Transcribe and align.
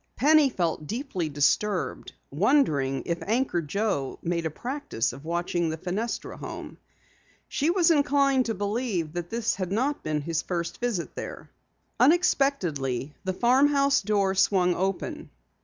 Penny 0.15 0.49
felt 0.49 0.87
deeply 0.87 1.29
disturbed, 1.29 2.13
wondering 2.31 3.03
if 3.05 3.21
Anchor 3.21 3.61
Joe 3.61 4.17
made 4.23 4.47
a 4.47 4.49
practice 4.49 5.13
of 5.13 5.25
watching 5.25 5.69
the 5.69 5.77
Fenestra 5.77 6.37
home. 6.39 6.79
She 7.47 7.69
was 7.69 7.91
inclined 7.91 8.47
to 8.47 8.55
believe 8.55 9.13
that 9.13 9.29
this 9.29 9.53
had 9.57 9.71
not 9.71 10.01
been 10.03 10.21
his 10.21 10.41
first 10.41 10.79
visit 10.79 11.13
there. 11.13 11.51
Unexpectedly 11.99 13.13
the 13.25 13.33
farmhouse 13.33 14.01
door 14.01 14.33
swung 14.33 14.73
open. 14.73 15.29